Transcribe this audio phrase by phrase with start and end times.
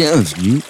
[0.00, 0.60] Bienvenue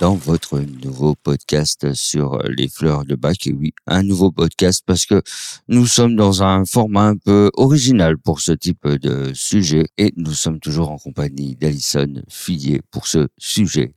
[0.00, 3.46] dans votre nouveau podcast sur les fleurs de bac.
[3.46, 5.20] Et oui, un nouveau podcast parce que
[5.68, 10.32] nous sommes dans un format un peu original pour ce type de sujet et nous
[10.32, 13.92] sommes toujours en compagnie d'Alison Fillier pour ce sujet.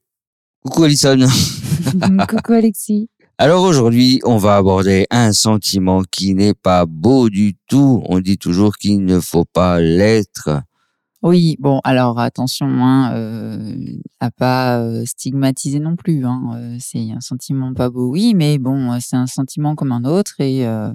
[0.66, 1.18] Coucou Alison.
[2.28, 3.08] Coucou Alexis.
[3.38, 8.04] Alors aujourd'hui, on va aborder un sentiment qui n'est pas beau du tout.
[8.10, 10.50] On dit toujours qu'il ne faut pas l'être.
[11.24, 13.76] Oui, bon, alors attention hein, euh,
[14.20, 16.26] à pas euh, stigmatiser non plus.
[16.26, 19.94] Hein, euh, c'est un sentiment pas beau, oui, mais bon, euh, c'est un sentiment comme
[19.94, 20.90] un autre et euh,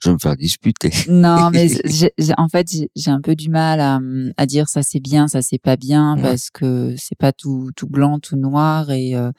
[0.00, 0.90] Je vais me faire disputer.
[1.08, 4.68] non, mais j'ai- j'ai- en fait j'ai- un peu du mal à, hum, à dire
[4.70, 6.22] ça c'est bien, ça c'est pas bien Ouais.
[6.22, 9.30] parce que c'est pas tout tout blanc, tout noir et euh,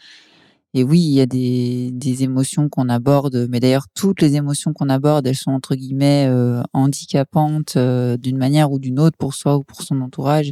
[0.76, 4.74] et oui, il y a des, des émotions qu'on aborde, mais d'ailleurs toutes les émotions
[4.74, 9.36] qu'on aborde, elles sont entre guillemets euh, handicapantes euh, d'une manière ou d'une autre pour
[9.36, 10.52] soi ou pour son entourage.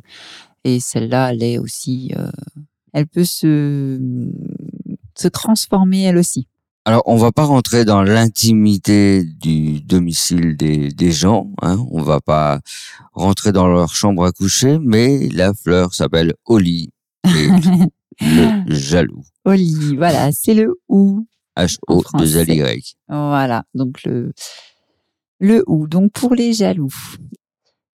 [0.64, 2.30] Et celle-là, elle est aussi, euh,
[2.94, 4.00] elle peut se
[5.16, 6.48] se transformer elle aussi.
[6.86, 11.52] Alors, on va pas rentrer dans l'intimité du domicile des, des gens.
[11.62, 11.78] Hein.
[11.92, 12.60] On va pas
[13.14, 16.90] rentrer dans leur chambre à coucher, mais la fleur s'appelle Oli
[17.26, 17.50] et
[18.20, 19.24] le jaloux.
[19.46, 21.26] Oli, voilà, c'est le ou.
[21.58, 22.96] H-O 2 L Y.
[23.08, 24.34] Voilà, donc le
[25.40, 25.88] le ou.
[25.88, 26.94] Donc pour les jaloux,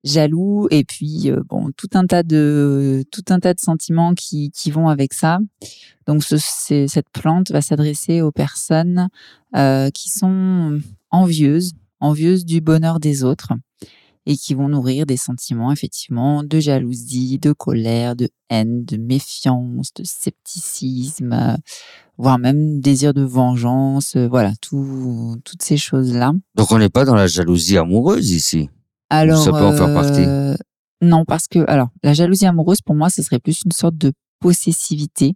[0.03, 4.51] jaloux et puis euh, bon tout un tas de tout un tas de sentiments qui
[4.51, 5.39] qui vont avec ça.
[6.07, 9.09] Donc ce, cette plante va s'adresser aux personnes
[9.57, 10.81] euh, qui sont
[11.11, 13.53] envieuses, envieuses du bonheur des autres
[14.27, 19.93] et qui vont nourrir des sentiments effectivement de jalousie, de colère, de haine, de méfiance,
[19.95, 21.57] de scepticisme, euh,
[22.17, 26.33] voire même désir de vengeance, euh, voilà, tout, toutes ces choses-là.
[26.55, 28.71] Donc, on n'est pas dans la jalousie amoureuse ici?
[29.11, 30.25] Alors, Ça peut en faire partie?
[30.27, 30.55] euh,
[31.03, 34.13] Non, parce que alors la jalousie amoureuse pour moi, ce serait plus une sorte de
[34.41, 35.35] possessivité.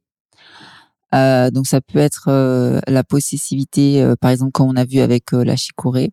[1.14, 4.98] Euh, donc ça peut être euh, la possessivité, euh, par exemple, comme on a vu
[4.98, 6.10] avec la chicorée.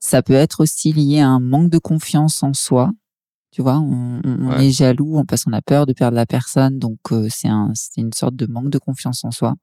[0.00, 2.90] Ça peut être aussi lié à un manque de confiance en soi.
[3.50, 4.66] Tu vois, on, on- on Ouais.
[4.66, 7.70] est jaloux on- parce qu'on a peur de perdre la personne, donc euh, c'est un,
[7.74, 9.54] c'est une sorte de manque de confiance en soi.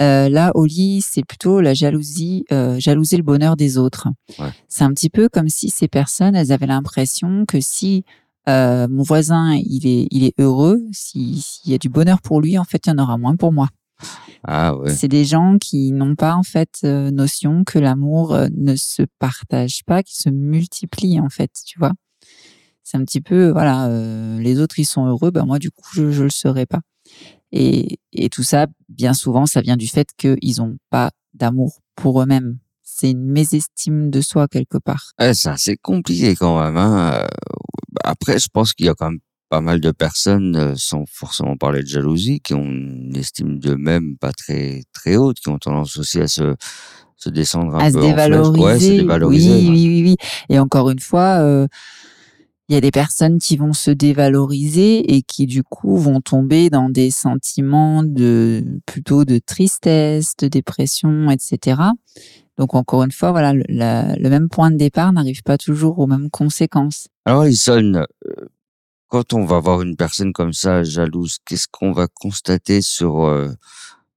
[0.00, 4.08] Euh, là, au lit, c'est plutôt la jalousie, euh, jalouser le bonheur des autres.
[4.38, 4.50] Ouais.
[4.68, 8.04] C'est un petit peu comme si ces personnes, elles avaient l'impression que si
[8.48, 12.40] euh, mon voisin il est, il est heureux, si- s'il y a du bonheur pour
[12.40, 13.68] lui, en fait, il y en aura moins pour moi.
[14.44, 14.94] Ah ouais.
[14.94, 19.02] C'est des gens qui n'ont pas en fait euh, notion que l'amour euh, ne se
[19.18, 21.92] partage pas, qu'il se multiplie en fait, tu vois.
[22.84, 25.88] C'est un petit peu voilà, euh, les autres ils sont heureux, ben moi du coup
[25.94, 26.80] je le serai pas.
[27.52, 32.22] Et et tout ça, bien souvent, ça vient du fait qu'ils ont pas d'amour pour
[32.22, 32.58] eux-mêmes.
[32.82, 35.12] C'est une mésestime de soi quelque part.
[35.20, 36.76] Ouais, c'est assez compliqué quand même.
[36.76, 37.26] Hein.
[38.02, 41.56] Après, je pense qu'il y a quand même pas mal de personnes, euh, sans forcément
[41.56, 45.96] parler de jalousie, qui ont une estime d'eux-mêmes pas très très haute, qui ont tendance
[45.98, 46.54] aussi à se
[47.16, 48.14] se descendre un à se peu en flèche.
[48.28, 48.62] dévaloriser.
[48.64, 49.50] Ouais, se dévaloriser.
[49.50, 50.16] oui, oui, oui, oui.
[50.48, 51.66] Et encore une fois, euh,
[52.68, 56.68] il y a des personnes qui vont se dévaloriser et qui du coup vont tomber
[56.70, 61.80] dans des sentiments de plutôt de tristesse, de dépression, etc.
[62.58, 65.98] Donc encore une fois, voilà, le, la- le même point de départ n'arrive pas toujours
[65.98, 67.08] aux mêmes conséquences.
[67.24, 68.04] Alors, Alison, euh,
[69.08, 73.48] quand on va voir une personne comme ça, jalouse, qu'est-ce qu'on va constater sur, euh,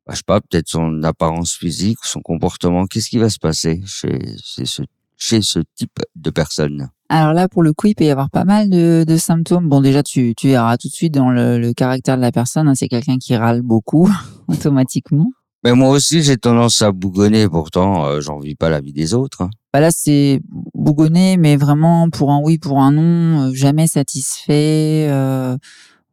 [0.06, 2.86] bah, je sais pas, peut-être son apparence physique son comportement?
[2.86, 4.82] Qu'est-ce qui va se passer chez, chez, ce,
[5.18, 6.90] chez ce type de personne?
[7.10, 9.68] Alors là, pour le coup, il peut y avoir pas mal de, de symptômes.
[9.68, 12.68] Bon, déjà, tu, tu verras tout de suite dans le, le caractère de la personne.
[12.70, 14.10] hein, c'est quelqu'un qui râle beaucoup
[14.48, 15.30] automatiquement.
[15.64, 17.48] Mais moi aussi, j'ai tendance à bougonner.
[17.48, 19.42] Pourtant, euh, j'en vis pas la vie des autres.
[19.44, 19.50] hein.
[19.74, 20.42] Bah là, c'est
[20.82, 25.08] bougonner, mais vraiment pour un oui, pour un non, euh, jamais satisfait.
[25.10, 25.58] euh,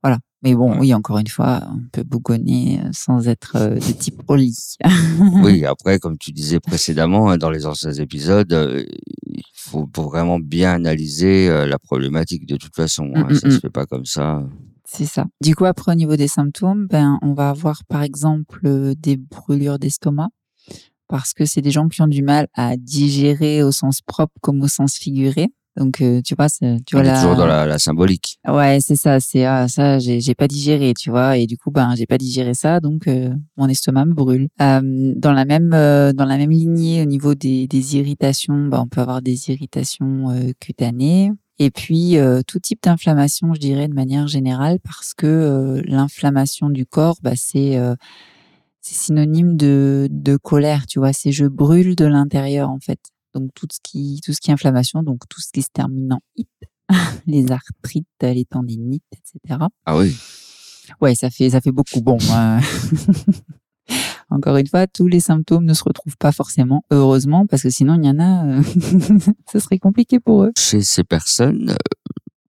[0.03, 0.19] voilà.
[0.45, 0.79] Mais bon, Ouais.
[0.81, 4.77] oui, encore une fois, on peut bougonner euh, sans être de type au lit.
[5.43, 8.87] Oui, après, comme tu disais précédemment, hein, dans les anciens épisodes,
[9.27, 13.11] il faut vraiment bien analyser la problématique de toute façon.
[13.17, 13.25] hein.
[13.29, 13.61] Mm, mm, Ça se mm.
[13.61, 14.45] fait pas comme ça.
[14.85, 15.27] C'est ça.
[15.43, 19.79] Du coup, après, au niveau des symptômes, ben, on va avoir par exemple des brûlures
[19.79, 20.29] d'estomac,
[21.09, 24.63] parce que c'est des gens qui ont du mal à digérer au sens propre comme
[24.63, 25.49] au sens figuré.
[25.77, 28.41] Donc euh, tu vois, c'est- tu vois est la- toujours dans la, la symbolique.
[28.49, 31.71] Ouais, c'est ça, c'est ah, ça, j'ai j'ai pas digéré, tu vois, et du coup,
[31.71, 34.49] ben, j'ai pas digéré ça, donc euh, mon estomac me brûle.
[34.61, 38.81] Euh, dans la même euh, dans la même lignée, au niveau des, des irritations, ben,
[38.81, 41.31] on peut avoir des irritations euh, cutanées,
[41.61, 46.71] et puis euh, tout type d'inflammation, je dirais de manière générale, parce que euh, l'inflammation
[46.71, 47.95] du corps, bah, c'est euh,
[48.89, 53.01] c'est synonyme de de colère, tu vois, c'est je brûle de l'intérieur en fait.
[53.35, 56.15] Donc tout ce qui tout ce qui est inflammation, donc tout ce qui se termine
[56.15, 56.49] en it
[57.27, 59.61] les arthrites, les tendinites, etc.
[59.85, 60.17] Ah oui.
[61.03, 62.01] Ouais, ça fait ça fait beaucoup.
[62.01, 62.61] Bon, euh,
[64.31, 68.01] encore une fois, tous les symptômes ne se retrouvent pas forcément, heureusement, parce que sinon
[68.01, 68.63] il y en a, euh,
[69.53, 70.53] ce serait compliqué pour eux.
[70.57, 71.77] Chez ces personnes, euh,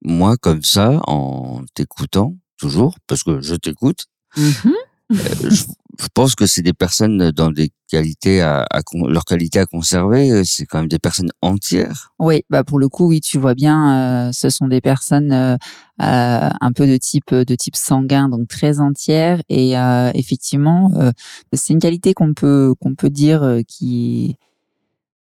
[0.03, 4.07] moi, comme ça, en t'écoutant, toujours, parce que je t'écoute,
[4.37, 4.69] je,
[5.11, 10.31] je pense que c'est des personnes dans des qualités à, à leur qualité à conserver,
[10.31, 12.13] euh, c'est quand même des personnes entières.
[12.19, 15.57] Oui, bah pour le coup, oui, tu vois bien, euh, ce sont des personnes euh,
[16.03, 21.11] euh, un peu de type de type sanguin, donc très entières, et euh, effectivement, euh,
[21.53, 24.37] c'est une qualité qu'on peut qu'on peut dire euh, qui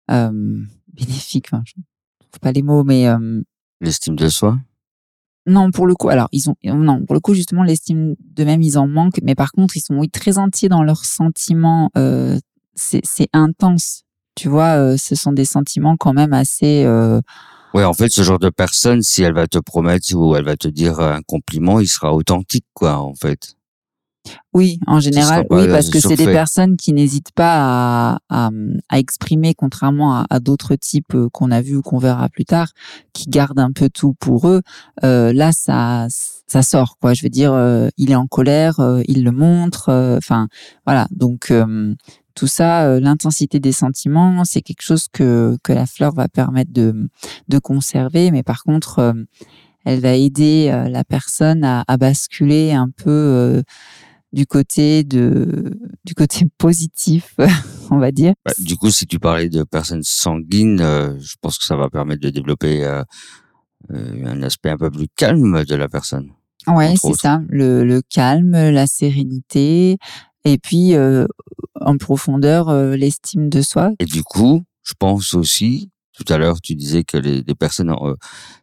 [0.08, 0.60] est euh,
[0.92, 1.46] bénéfique.
[1.52, 3.42] Enfin, je trouve pas les mots, mais euh,
[3.80, 4.58] L'estime de soi.
[5.46, 8.78] Non, pour le coup, alors ils ont non, pour le coup justement l'estime d'eux-mêmes ils
[8.78, 11.90] en manquent, mais par contre ils sont oui très entiers dans leurs sentiments.
[11.98, 12.38] Euh,
[12.74, 14.02] c'est c'est intense,
[14.34, 14.76] tu vois.
[14.78, 16.84] euh, ce sont des sentiments quand même assez.
[16.84, 17.20] Euh,
[17.74, 20.56] Ouais, en fait, ce genre de personne, si elle va te promettre ou elle va
[20.56, 23.56] te dire un compliment, il sera authentique, quoi, en fait.
[24.52, 28.50] Oui, en général, oui, parce que c'est des personnes qui n'hésitent pas à, à,
[28.88, 32.44] à exprimer, contrairement à, à d'autres types euh, qu'on a vus ou qu'on verra plus
[32.44, 32.68] tard,
[33.12, 34.62] qui gardent un peu tout pour eux.
[35.02, 36.06] Euh, là, ça,
[36.46, 37.14] ça sort, quoi.
[37.14, 39.90] Je veux dire, euh, il est en colère, euh, il le montre.
[40.18, 40.48] Enfin,
[40.86, 41.06] voilà.
[41.10, 41.52] Donc
[42.34, 47.08] tout ça, l'intensité des sentiments, c'est quelque chose que que la fleur va permettre de
[47.48, 48.30] de conserver.
[48.30, 49.14] Mais par contre,
[49.84, 53.62] elle va aider la personne à, à basculer un peu euh,
[54.34, 55.72] du côté de
[56.04, 57.34] du côté positif,
[57.90, 58.34] on va dire.
[58.44, 61.88] Bah, du coup, si tu parlais de personnes sanguines, euh, je pense que ça va
[61.88, 63.02] permettre de développer euh,
[63.92, 66.30] euh, un aspect un peu plus calme de la personne.
[66.66, 69.98] Ouais, c'est ça, le, le calme, la sérénité,
[70.44, 71.26] et puis euh,
[71.80, 73.92] en profondeur l'estime de soi.
[73.98, 77.90] Et du coup, je pense aussi, tout à l'heure, tu disais que les, les personnes,
[77.90, 78.14] en-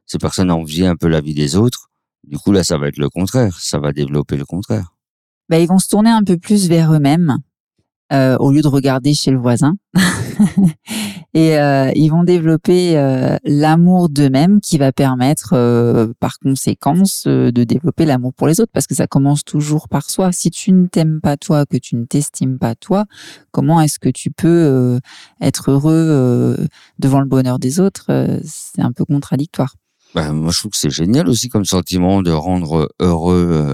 [0.07, 1.89] ces personnes enviaient un peu la vie des autres.
[2.23, 3.55] Du coup, là, ça va être le contraire.
[3.59, 4.93] Ça va développer le contraire.
[5.51, 7.37] Bah, ils vont se tourner un peu plus vers eux-mêmes
[8.13, 9.75] euh, au lieu de regarder chez le voisin.
[11.33, 15.49] Et euh, ils vont développer euh, l'amour d'eux-mêmes qui va permettre,
[16.21, 20.31] par conséquence, de développer l'amour pour les autres, parce que ça commence toujours par soi.
[20.31, 23.03] Si tu ne t'aimes pas toi, que tu ne t'estimes pas toi,
[23.51, 25.01] comment est-ce que tu peux
[25.41, 26.57] être heureux
[26.97, 29.75] devant le bonheur des autres C'est un peu contradictoire.
[30.15, 33.73] Bah, moi, je trouve que c'est génial aussi comme sentiment de rendre heureux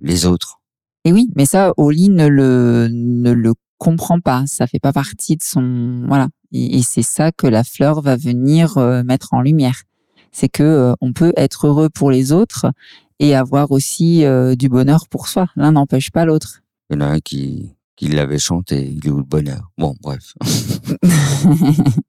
[0.00, 0.60] les autres.
[1.04, 4.44] Et oui, mais ça, Oli ne le, ne le comprend pas.
[4.46, 6.28] Ça fait pas partie de son, voilà.
[6.52, 9.82] Et, et c'est ça que la fleur va venir euh, mettre en lumière.
[10.32, 12.66] C'est que euh, on peut être heureux pour les autres
[13.20, 15.48] et avoir aussi euh, du bonheur pour soi.
[15.56, 16.60] L'un n'empêche pas l'autre.
[16.90, 18.88] Il y en a un qui, qui l'avait chanté.
[18.88, 19.70] Il est où le bonheur?
[19.78, 20.34] Bon, bref.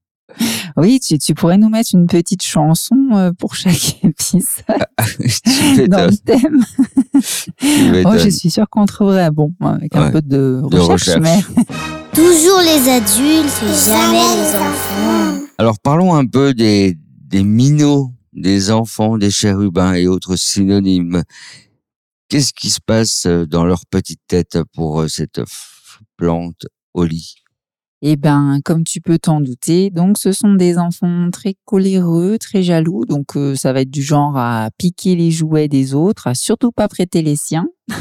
[0.78, 4.44] oui, tu, tu pourrais nous mettre une petite chanson euh, pour chaque épisode
[5.76, 6.64] Tu dans le thème.
[8.06, 11.20] Oh, je suis sûre qu'on trouverait un bon avec un Ouais, peu de de recherche,
[11.22, 11.40] mais
[12.14, 15.46] Toujours les adultes, jamais les enfants.
[15.58, 21.24] Alors parlons un peu des, des minots, des enfants, des chérubins et autres synonymes.
[22.28, 25.42] Qu'est-ce qui se passe euh, dans leur petite tête pour euh, cette
[26.18, 27.36] plante au lit
[28.02, 32.64] Eh ben, comme tu peux t'en douter, donc ce sont des enfants très coléreux, très
[32.64, 36.34] jaloux, donc euh, ça va être du genre à piquer les jouets des autres, à
[36.34, 37.68] surtout pas prêter les siens.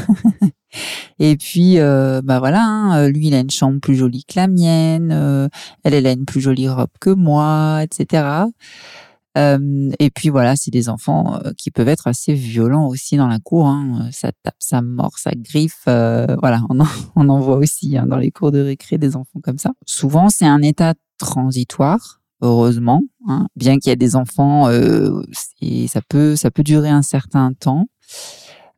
[1.19, 4.35] Et puis, euh, bah voilà, hein, euh, lui il a une chambre plus jolie que
[4.37, 5.49] la mienne, euh,
[5.83, 8.45] elle elle a une plus jolie robe que moi, etc.
[9.35, 13.67] Et puis voilà, c'est des enfants qui peuvent être assez violents aussi dans la cour.
[13.67, 14.09] Hein.
[14.11, 15.83] Ça tape, ça mord, ça griffe.
[15.85, 16.61] voilà,
[17.15, 19.71] on en, voit aussi hein, dans les cours de récré des enfants comme ça.
[19.85, 23.01] Souvent, c'est un état transitoire, heureusement.
[23.27, 27.87] Hein, bien qu'il y ait des enfants, ça peut ça peut durer un certain temps.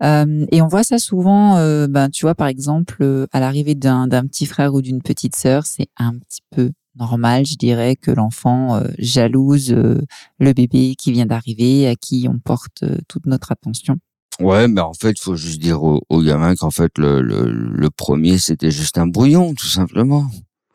[0.03, 1.55] Et on voit ça souvent,
[1.88, 5.88] ben, tu vois, par exemple, à l'arrivée d'un petit frère ou d'une petite sœur, c'est
[5.98, 10.02] un petit peu normal, je dirais, que l'enfant euh, jalouse euh,
[10.40, 13.98] le bébé qui vient d'arriver, à qui on porte euh, toute notre attention.
[14.40, 17.46] Ouais, mais en fait, il faut juste dire aux, aux gamins qu'en fait, le, le,
[17.52, 20.28] le premier, c'était juste un brouillon, tout simplement.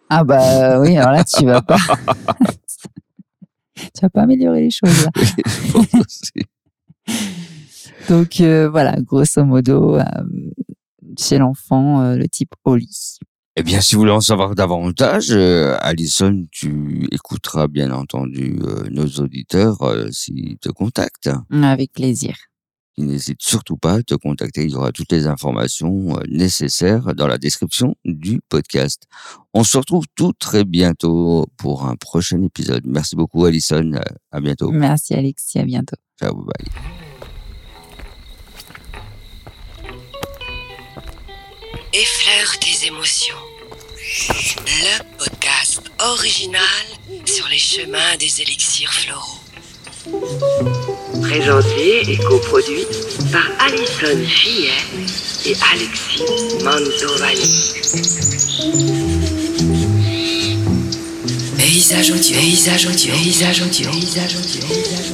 [0.08, 1.78] Ah bah oui, alors là, tu vas pas...
[3.74, 5.04] tu n'a pas amélioré les choses.
[5.04, 5.10] là.
[8.08, 9.98] Donc voilà, grosso modo,
[11.18, 13.18] chez l'enfant, le type au lit.
[13.58, 18.86] Eh bien, si vous voulez en savoir davantage, euh, Alison, tu écouteras bien entendu euh,
[18.90, 21.30] nos auditeurs euh, s'ils te contactent.
[21.50, 22.36] Avec plaisir.
[22.98, 24.64] Ils n'hésitent surtout pas à te contacter.
[24.64, 29.04] Il y aura toutes les informations euh, nécessaires dans la description du podcast.
[29.54, 32.82] On se retrouve tout très bientôt pour un prochain épisode.
[32.84, 33.92] Merci beaucoup, Alison.
[34.32, 34.70] À bientôt.
[34.70, 35.96] Merci Alexis, à bientôt.
[36.20, 37.05] Ciao, bye.
[41.92, 43.36] Effleure tes émotions.
[44.66, 46.62] Le podcast original
[47.24, 49.40] sur les chemins des élixirs floraux.
[51.22, 52.86] Présenté et coproduit
[53.32, 54.70] par Alison Fillet
[55.46, 56.22] et Alexis
[56.62, 57.72] Mantovani.
[61.56, 65.05] Paysage audio, paysage audio, paysage audio, paysage audio, paysage audio.